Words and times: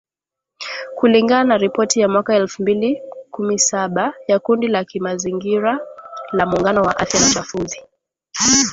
Kulingana 0.95 1.43
na 1.43 1.57
ripoti 1.57 1.99
ya 1.99 2.07
mwaka 2.09 2.35
elfu 2.35 2.61
mbili 2.61 3.01
kumi 3.31 3.59
Saba 3.59 4.13
ya 4.27 4.39
kundi 4.39 4.67
la 4.67 4.83
kimazingira 4.83 5.79
la 6.31 6.45
muungano 6.45 6.81
wa 6.81 6.97
afia 6.99 7.19
na 7.19 7.27
uchafuzi. 7.27 7.81